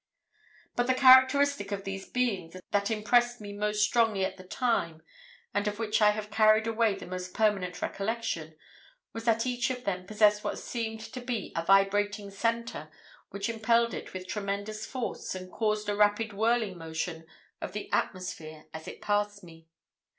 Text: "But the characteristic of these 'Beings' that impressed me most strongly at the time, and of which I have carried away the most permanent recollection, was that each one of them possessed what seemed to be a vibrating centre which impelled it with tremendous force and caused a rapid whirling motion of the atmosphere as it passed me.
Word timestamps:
"But 0.75 0.87
the 0.87 0.95
characteristic 0.95 1.71
of 1.71 1.83
these 1.83 2.07
'Beings' 2.09 2.57
that 2.71 2.89
impressed 2.89 3.39
me 3.39 3.53
most 3.53 3.83
strongly 3.83 4.25
at 4.25 4.35
the 4.35 4.43
time, 4.43 5.03
and 5.53 5.67
of 5.67 5.77
which 5.77 6.01
I 6.01 6.09
have 6.09 6.31
carried 6.31 6.65
away 6.65 6.95
the 6.95 7.05
most 7.05 7.35
permanent 7.35 7.83
recollection, 7.83 8.55
was 9.13 9.25
that 9.25 9.45
each 9.45 9.69
one 9.69 9.77
of 9.77 9.83
them 9.83 10.07
possessed 10.07 10.43
what 10.43 10.57
seemed 10.57 11.01
to 11.01 11.21
be 11.21 11.53
a 11.55 11.63
vibrating 11.63 12.31
centre 12.31 12.89
which 13.29 13.47
impelled 13.47 13.93
it 13.93 14.11
with 14.11 14.27
tremendous 14.27 14.87
force 14.87 15.35
and 15.35 15.51
caused 15.51 15.87
a 15.87 15.95
rapid 15.95 16.33
whirling 16.33 16.79
motion 16.79 17.27
of 17.61 17.73
the 17.73 17.87
atmosphere 17.93 18.65
as 18.73 18.87
it 18.87 19.03
passed 19.03 19.43
me. 19.43 19.67